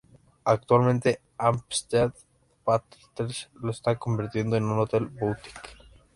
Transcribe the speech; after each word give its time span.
Actualmente, 0.45 1.21
Hampstead 1.37 2.11
Partners 2.63 3.51
lo 3.61 3.69
está 3.69 3.99
convirtiendo 3.99 4.55
en 4.55 4.63
un 4.63 4.79
hotel 4.79 5.05
boutique. 5.05 5.77